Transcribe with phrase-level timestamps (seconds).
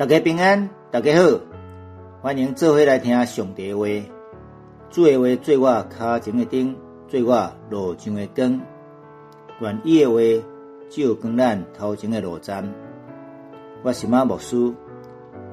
[0.00, 1.38] 大家平安，大家好，
[2.22, 3.84] 欢迎做伙来听上帝话。
[4.88, 6.74] 主的话做我脚前的灯，
[7.06, 8.62] 做我路上的光。
[9.60, 10.18] 愿意的话
[10.88, 12.72] 照光咱头前的路盏。
[13.82, 14.72] 我是马牧师，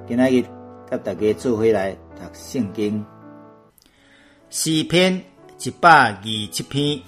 [0.07, 0.45] 今仔日
[0.89, 3.05] 甲大家做伙来读圣经。
[4.49, 5.21] 诗篇
[5.61, 7.01] 一百二七篇，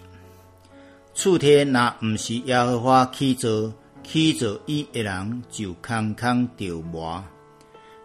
[1.14, 3.48] 厝天若毋是耶和华起造，
[4.12, 7.24] 起造伊的人就空空着磨；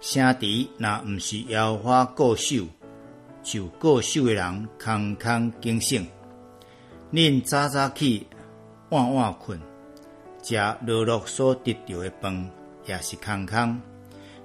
[0.02, 2.66] 城池若毋是耶和华固守，
[3.42, 6.06] 就固守的人空空惊醒。
[7.10, 8.26] 恁早早起，
[8.90, 9.58] 晚晚困，
[10.42, 12.50] 食落落所得到的饭
[12.84, 13.80] 也是空空。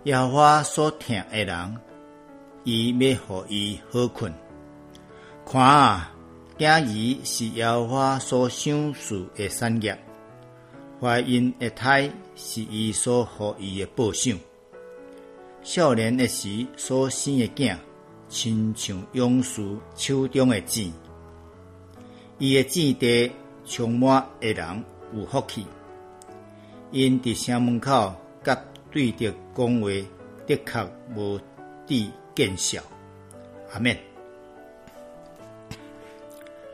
[0.04, 1.78] 耶和华所疼的人，
[2.64, 4.34] 伊要互伊好困。
[5.46, 6.14] 看啊，
[6.58, 10.02] 今日是耶和华所赏赐的产业，
[11.02, 13.26] 怀孕的胎是伊所
[13.58, 14.38] 予伊的报赏。
[15.64, 17.78] 少年的时所生的囝，
[18.28, 20.92] 亲像勇士手中的箭，
[22.38, 23.32] 伊的箭地
[23.66, 24.84] 充满的人
[25.14, 25.66] 有福气。
[26.92, 28.14] 因伫城门口
[28.44, 29.88] 甲对着讲话，
[30.46, 31.40] 的确无
[31.88, 32.82] 地见笑。
[33.72, 33.98] 阿免。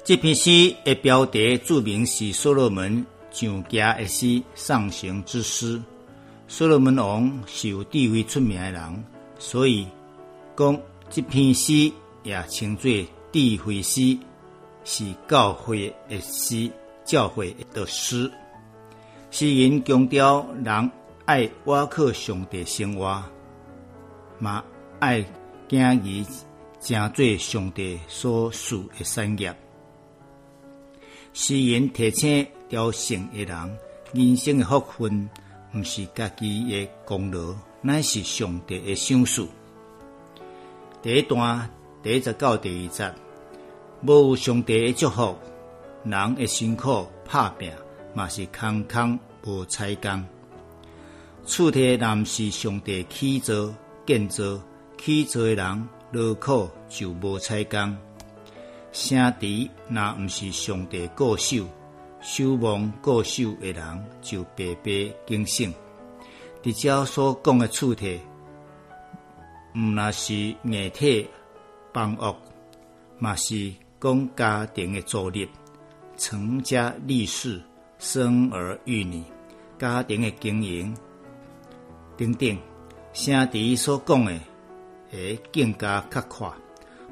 [0.03, 3.05] 这篇诗的标题注明是所罗门
[3.35, 5.81] 上家的诗上行之诗。
[6.47, 9.03] 所罗门王是有智慧出名的人，
[9.37, 9.85] 所以
[10.55, 11.91] 讲这篇诗
[12.23, 12.89] 也称作
[13.33, 14.17] 智慧诗，
[14.85, 16.71] 是教会的诗，
[17.03, 18.31] 教会的诗。
[19.31, 20.91] 诗人强调人
[21.25, 23.21] 爱挖靠上帝生活，
[24.39, 24.63] 嘛
[24.99, 25.25] 爱
[25.67, 26.25] 敬意，
[26.79, 29.53] 成做上帝所属的产业。
[31.33, 33.77] 诗人提醒雕圣的人，
[34.13, 35.29] 人生的福分，
[35.73, 39.47] 毋是家己的功劳，乃是上帝的赏赐。
[41.01, 41.69] 第一段
[42.01, 43.13] 第一十到第二节，
[44.01, 45.35] 无有上帝的祝福，
[46.03, 47.71] 人的辛苦拍拼，
[48.13, 50.25] 嘛是空空无彩工。
[51.45, 53.71] 厝体若毋是上帝起造
[54.07, 54.59] 建造，
[54.97, 57.95] 起造的人落苦就无彩工。
[58.91, 61.65] 城池若毋是上帝固守，
[62.25, 65.71] 守望固守的人就白白惊醒。
[66.63, 68.19] 伫遮所讲的厝体，
[69.75, 71.29] 毋那是硬体
[71.93, 72.35] 房屋，
[73.19, 73.71] 嘛是
[74.01, 75.47] 讲家庭的组立、
[76.17, 77.61] 成家立室、
[77.99, 79.23] 生儿育女、
[79.77, 80.97] 家庭的经营
[82.17, 82.57] 等等。
[83.13, 84.33] 城池所讲的
[85.11, 86.51] 会更加较阔。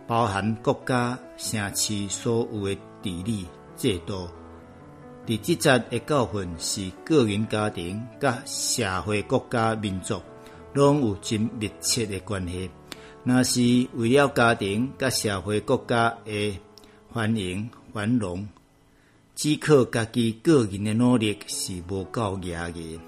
[0.08, 3.46] 包含国家、城市所有的治理
[3.78, 4.28] 制度，
[5.26, 10.22] 伫即节的教训是个人、家庭、甲社会、国家、民族，
[10.74, 12.70] 拢有真密切的关系。
[13.24, 13.62] 若是
[13.94, 16.60] 为了家庭、甲社会、国家的
[17.14, 18.48] 繁荣、繁荣，
[19.34, 23.00] 只靠家己个人的努力是无够压的。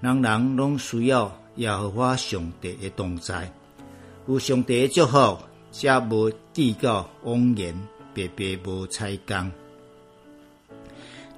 [0.00, 3.52] 人人拢需要耶和华上帝的同在，
[4.26, 5.38] 有上帝的祝福。
[5.72, 7.74] 则无地到枉然，
[8.14, 9.52] 白白无彩工。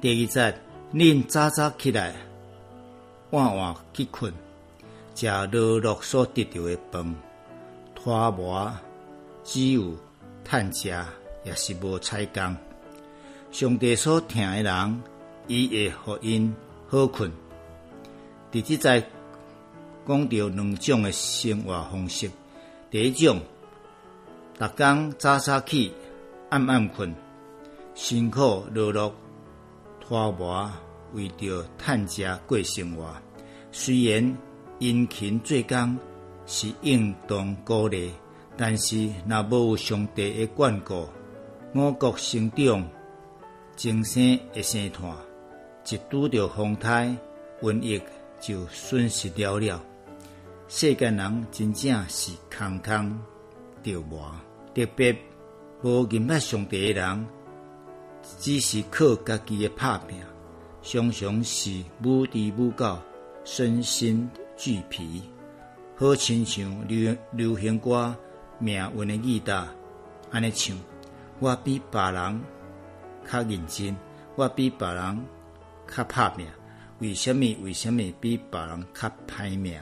[0.00, 0.54] 第二节，
[0.92, 2.14] 恁早早起来，
[3.31, 4.32] 晚晚去困，
[5.16, 7.16] 食落落所得到的饭，
[7.97, 8.72] 拖磨
[9.42, 9.92] 只有
[10.44, 10.88] 趁食，
[11.42, 12.56] 也是无彩工。
[13.50, 15.03] 上帝所疼的人，
[15.48, 16.54] 伊会互因
[16.87, 17.32] 好困。
[18.53, 19.04] 第即节
[20.06, 22.31] 讲到两种的生活方式，
[22.88, 23.41] 第一种。
[24.60, 25.92] 逐工早早起，
[26.50, 27.12] 暗暗困，
[27.97, 29.12] 辛苦劳碌
[30.08, 30.72] 花磨，
[31.12, 33.14] 为着趁食过生活。
[33.70, 34.38] 虽然
[34.78, 35.98] 殷勤做工
[36.46, 38.10] 是应当鼓励，
[38.56, 41.06] 但是若无有上帝的眷顾，
[41.74, 42.88] 我国生长、
[43.76, 45.14] 精神会生团，
[45.91, 47.14] 一拄着风台
[47.60, 48.00] 瘟疫
[48.40, 49.84] 就损失了了。
[50.69, 53.20] 世间人真正是空空
[53.82, 54.34] 着磨。
[54.75, 55.14] 特别
[55.82, 57.26] 无认识上帝的人，
[58.38, 60.19] 只是靠家己的拍拼，
[60.82, 62.98] 常常是无知无觉，
[63.44, 65.22] 身心俱疲。
[65.96, 68.14] 好亲像流流行歌
[68.58, 69.66] 命运的意达，
[70.30, 70.76] 安尼唱：
[71.40, 72.40] 我比别人
[73.30, 73.96] 较认真，
[74.36, 75.24] 我比别人
[75.92, 76.46] 较拍拼。
[77.00, 77.44] 为什么？
[77.62, 79.81] 为什么比别人较歹命？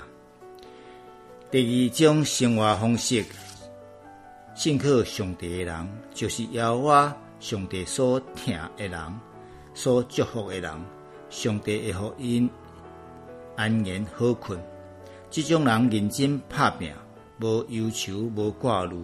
[1.50, 3.24] 第二种生活方式。
[4.54, 9.20] 信靠上帝的人，就是邀我上帝所疼的人，
[9.74, 10.72] 所祝福的人。
[11.28, 12.48] 上帝会互因
[13.56, 14.56] 安然好困，
[15.28, 16.92] 即种人认真拍拼，
[17.40, 18.96] 无忧愁，无挂虑，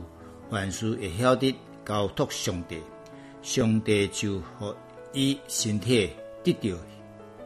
[0.48, 1.52] 凡事会晓得
[1.84, 2.80] 交托上帝，
[3.42, 4.72] 上帝就互
[5.12, 6.10] 伊身体
[6.44, 6.76] 得到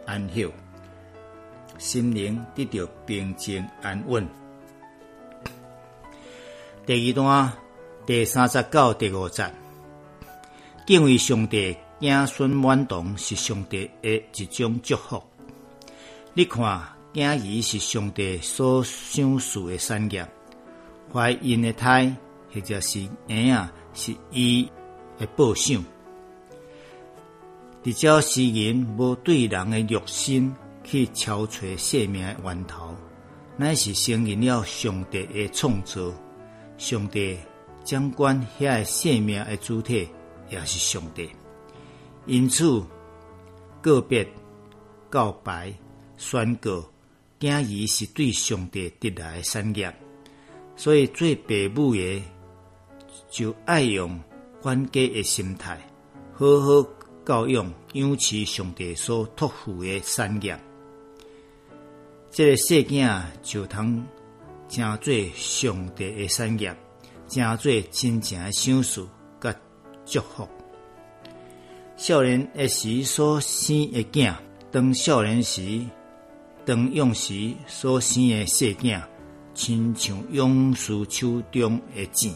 [0.04, 0.46] 安息，
[1.78, 4.28] 心灵得到平静安稳。
[6.84, 7.52] 第二段
[8.04, 9.50] 第三十到第五节，
[10.86, 11.76] 敬畏上帝。
[11.98, 15.20] 子孙满堂是上帝的一种祝福。
[16.34, 16.80] 你看，
[17.12, 20.24] 囝儿是上帝所赏赐的产业，
[21.12, 22.14] 怀孕的胎
[22.52, 24.68] 或者是婴仔是伊
[25.18, 25.82] 的报赏。
[27.82, 30.54] 伫只世人无对人的肉身
[30.84, 32.94] 去敲揣生命的源头，
[33.56, 36.12] 乃是承认了上帝的创造。
[36.76, 37.38] 上帝
[37.84, 40.06] 掌管遐个生命的主体，
[40.50, 41.30] 也是上帝。
[42.26, 42.82] 因此，
[43.80, 44.26] 个别
[45.08, 45.72] 告白、
[46.16, 46.84] 宣告，
[47.38, 49.94] 囝儿是对上帝得来的产业，
[50.76, 52.22] 所以做父母的
[53.30, 54.20] 就爱用
[54.60, 55.80] 管家的心态，
[56.34, 56.88] 好好
[57.24, 60.58] 教养养持上帝所托付的产业。
[62.30, 64.04] 这个细囝就通
[64.68, 66.76] 成做上帝的产业，
[67.28, 69.08] 成做真正的享受
[70.06, 70.48] 祝福。
[71.96, 74.34] 少年一时所生的囝，
[74.70, 75.84] 当少年时、
[76.64, 79.02] 当用时所生的细囝，
[79.52, 82.32] 亲像勇士手中的剑。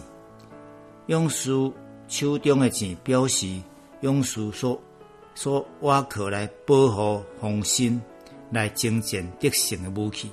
[1.06, 1.50] 勇士
[2.08, 3.46] 手中的剑表示
[4.00, 4.80] 勇士所
[5.34, 8.00] 所挖靠来保护防身、
[8.50, 10.30] 来征战得胜的武器。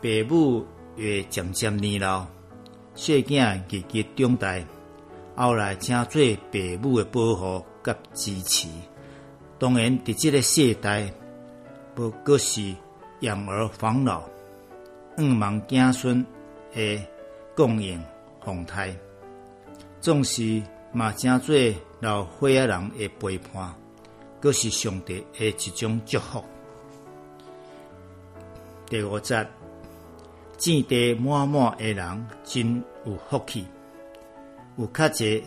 [0.00, 0.66] 父母
[0.96, 2.26] 越渐渐年老，
[2.94, 4.58] 细囝日日长大，
[5.36, 7.64] 后来请做父母的保护。
[7.84, 8.68] 甲支持，
[9.58, 11.12] 当然伫即个世代，
[11.96, 12.72] 不过是
[13.22, 14.22] 养儿防老，
[15.16, 16.24] 仰望子孙
[16.72, 17.04] 的
[17.56, 18.00] 供应
[18.40, 18.96] 奉胎，
[20.00, 20.62] 总是
[20.92, 21.56] 嘛正做
[21.98, 23.74] 老岁仔人的陪伴，
[24.40, 26.44] 佫是上帝的一种祝福。
[28.86, 29.44] 第五节，
[30.56, 33.66] 见地满满的人真有福气，
[34.76, 35.42] 有较济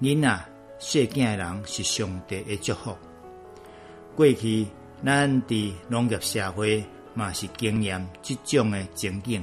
[0.00, 0.44] 囡仔。
[0.80, 2.94] 细囝人是上帝的祝福。
[4.14, 4.66] 过去
[5.02, 6.84] 咱伫农业社会
[7.14, 9.42] 嘛是经验即种的情景，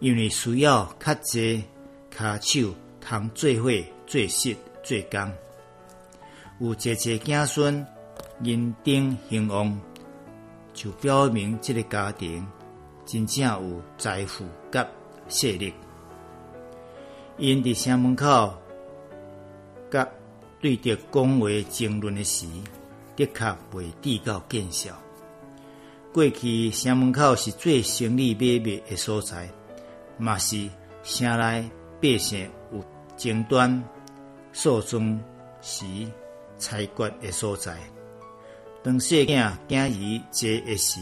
[0.00, 1.62] 因为需要较济
[2.12, 3.70] 骹手通做伙
[4.06, 5.32] 做事做工，
[6.58, 7.86] 有一个子孙
[8.42, 9.78] 认定兴旺，
[10.74, 12.44] 就表明即个家庭
[13.04, 14.84] 真正有财富甲
[15.28, 15.72] 势力。
[17.38, 18.54] 因伫城门口
[19.90, 20.08] 甲。
[20.58, 22.46] 对着讲话争论的时，
[23.14, 24.90] 的确未至到见效。
[26.14, 29.48] 过去城门口是最生意买卖的所在，
[30.16, 30.68] 嘛是
[31.04, 32.82] 城内百姓有
[33.18, 33.84] 争端
[34.50, 35.20] 诉讼
[35.60, 35.84] 时
[36.56, 37.78] 裁决的所在。
[38.82, 41.00] 当细囝囝儿坐的时，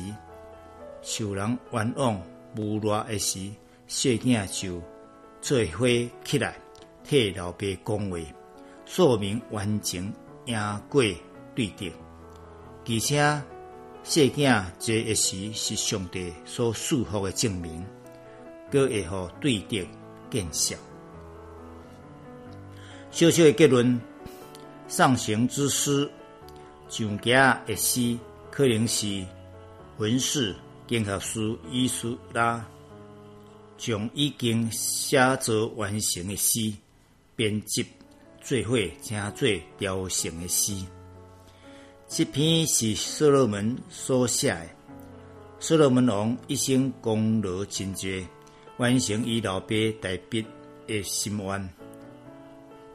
[1.01, 2.21] 受人冤枉
[2.57, 3.39] 无赖的时，
[3.87, 4.83] 细囝就
[5.45, 5.87] 做伙
[6.25, 6.57] 起来
[7.05, 8.17] 替老爸讲话。
[8.87, 10.11] 说明完整
[10.47, 11.03] 赢过
[11.55, 11.93] 对敌，
[12.87, 13.43] 而且
[14.03, 17.85] 细囝这一时是上帝所祝福的证明，
[18.71, 19.87] 搁会互对敌
[20.31, 20.77] 见效。
[23.11, 24.01] 小小的结论：
[24.89, 26.11] 上行之师，
[26.89, 28.19] 上家的诗，
[28.51, 29.23] 可能是
[29.99, 32.65] 文士、经学师、艺术家
[33.77, 36.73] 将已经写作完成的诗
[37.37, 37.85] 编辑。
[38.47, 40.75] 做伙正做雕成的诗，
[42.07, 44.69] 这篇是所罗门所写的。
[45.59, 48.23] 所罗门王一生功劳尽绝，
[48.77, 50.45] 完成伊老爸代笔
[50.87, 51.71] 的心愿，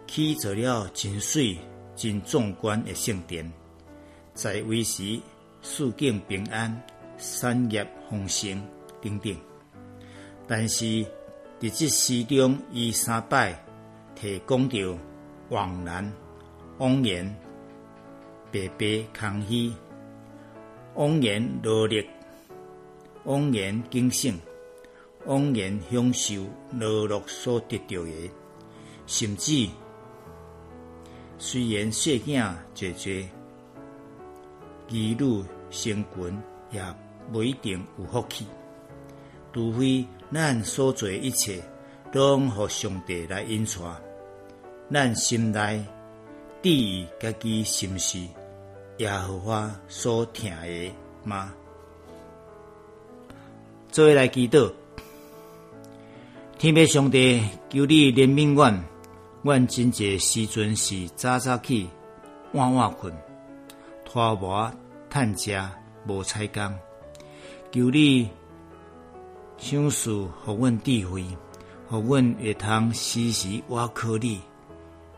[0.05, 1.57] 起造了真水、
[1.95, 3.51] 真壮观的圣殿，
[4.35, 5.19] 在位时
[5.63, 6.79] 四境平安、
[7.17, 8.63] 产业丰盛
[9.01, 9.48] 等等。
[10.49, 10.83] 但是
[11.59, 13.63] 伫这诗中，伊三摆
[14.15, 14.97] 提供着。
[15.49, 16.13] 枉然，
[16.77, 17.35] 枉言，
[18.51, 19.73] 白白空虚；
[20.93, 22.07] 枉言劳力，
[23.23, 24.39] 枉言警醒，
[25.25, 28.31] 枉言享受劳碌所得到的。
[29.07, 29.67] 甚至
[31.39, 33.29] 虽然细囝济济，
[34.87, 36.95] 儿女成群，也
[37.31, 38.45] 不一定有福气。
[39.53, 41.63] 除非咱所做一切，
[42.11, 43.73] 拢互上帝来引带。
[44.91, 45.85] 咱心内
[46.61, 48.19] 第意家己心事，
[48.97, 50.91] 耶和华所听的
[51.23, 51.53] 吗？
[53.91, 54.71] 做来祈祷。
[56.57, 58.83] 天父上帝，求你怜悯阮，
[59.41, 61.89] 阮真济时阵是早早起，
[62.53, 63.13] 晚晚困，
[64.05, 64.71] 拖磨
[65.09, 65.59] 趁食
[66.07, 66.77] 无采工。
[67.71, 68.29] 求你
[69.59, 70.09] 想事，
[70.45, 71.23] 互阮智慧，
[71.89, 74.41] 互阮会通时时挖苦你，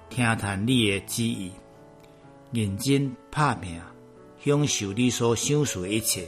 [0.10, 1.52] 听谈你的旨意，
[2.52, 3.80] 认真拍拼，
[4.44, 6.28] 享受你所想事一切，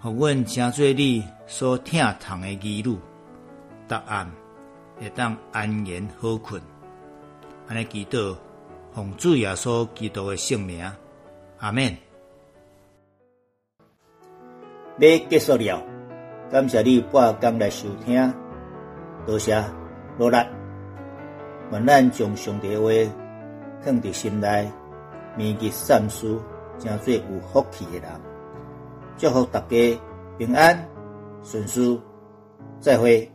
[0.00, 2.96] 互阮成做你所听谈的儿女。
[3.88, 4.30] 答案
[4.98, 6.62] 会当安然好困，
[7.66, 8.36] 安尼祈祷，
[8.94, 10.90] 奉主耶稣基督的圣名，
[11.58, 11.94] 阿门。
[15.00, 15.82] 要结束了，
[16.54, 18.32] 感谢你半工来收听，
[19.26, 19.60] 多谢
[20.16, 20.36] 努力。
[21.72, 22.92] 愿咱将上帝话
[23.80, 24.70] 放伫心内，
[25.36, 26.38] 铭记善事，
[26.78, 28.08] 成做有福气的人。
[29.16, 30.00] 祝福大家
[30.38, 30.78] 平安
[31.42, 32.00] 顺遂，
[32.78, 33.28] 再会。